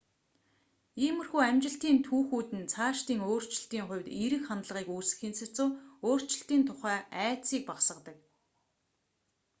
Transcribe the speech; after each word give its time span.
иймэрхүү 1.05 1.41
амжилтын 1.49 1.97
түүхүүд 2.07 2.49
нь 2.59 2.69
цаашдын 2.73 3.19
өөрчлөлтийн 3.29 3.85
хувьд 3.87 4.07
эерэг 4.21 4.41
хандлагыг 4.47 4.89
үүсгэхийн 4.95 5.35
сацуу 5.37 5.69
өөрчлөлтийн 6.07 6.63
тухай 6.67 6.97
айдсыг 7.25 7.61
багасгадаг 7.67 8.17